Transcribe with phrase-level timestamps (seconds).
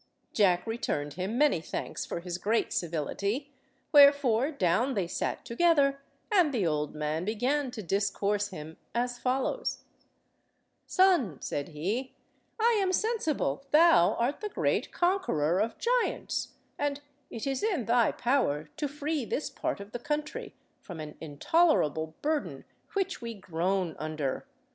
[0.33, 3.53] Jack returned him many thanks for his great civility,
[3.91, 9.83] wherefore down they sat together, and the old man began to discourse him as follows—
[10.87, 12.15] "Son," said he,
[12.59, 16.99] "I am sensible thou art the great conqueror of giants, and
[17.29, 22.15] it is in thy power to free this part of the country from an intolerable
[22.23, 22.65] burden
[22.95, 24.47] which we groan under.